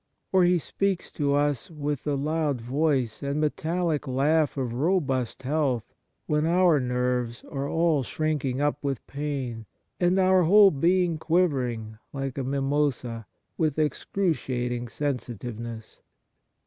Or 0.31 0.43
he 0.45 0.57
speaks 0.57 1.11
to 1.11 1.35
us 1.35 1.69
with 1.69 2.05
the 2.05 2.17
loud 2.17 2.59
voice 2.59 3.21
and 3.21 3.39
metallic 3.39 4.07
laugh 4.07 4.57
of 4.57 4.73
robust 4.73 5.43
health, 5.43 5.93
when 6.25 6.43
our 6.43 6.79
nerves 6.79 7.45
are 7.51 7.69
all 7.69 8.01
shrinking 8.01 8.59
up 8.59 8.83
with 8.83 9.05
pain, 9.05 9.67
and 9.99 10.17
our 10.17 10.41
whole 10.41 10.71
being 10.71 11.19
quivering, 11.19 11.99
like 12.13 12.39
a 12.39 12.43
mimosa, 12.43 13.27
with 13.59 13.77
excruciating 13.77 14.87
sensitiveness. 14.87 16.01